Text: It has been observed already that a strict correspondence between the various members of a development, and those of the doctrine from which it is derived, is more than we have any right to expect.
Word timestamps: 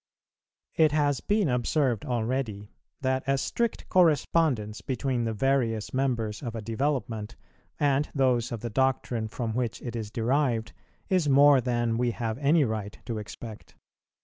It 0.73 0.93
has 0.93 1.19
been 1.21 1.47
observed 1.47 2.05
already 2.05 2.71
that 3.01 3.21
a 3.27 3.37
strict 3.37 3.87
correspondence 3.87 4.81
between 4.81 5.25
the 5.25 5.33
various 5.33 5.93
members 5.93 6.41
of 6.41 6.55
a 6.55 6.61
development, 6.63 7.35
and 7.79 8.09
those 8.15 8.51
of 8.51 8.61
the 8.61 8.71
doctrine 8.71 9.27
from 9.27 9.53
which 9.53 9.79
it 9.79 9.95
is 9.95 10.09
derived, 10.09 10.73
is 11.07 11.29
more 11.29 11.61
than 11.61 11.99
we 11.99 12.09
have 12.09 12.39
any 12.39 12.63
right 12.63 12.97
to 13.05 13.19
expect. 13.19 13.75